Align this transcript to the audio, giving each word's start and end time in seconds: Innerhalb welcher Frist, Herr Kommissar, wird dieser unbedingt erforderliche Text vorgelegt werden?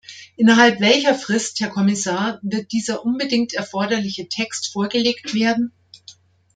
Innerhalb 0.35 0.79
welcher 0.81 1.13
Frist, 1.13 1.59
Herr 1.59 1.69
Kommissar, 1.69 2.39
wird 2.41 2.71
dieser 2.71 3.05
unbedingt 3.05 3.53
erforderliche 3.53 4.27
Text 4.27 4.73
vorgelegt 4.73 5.35
werden? 5.35 5.73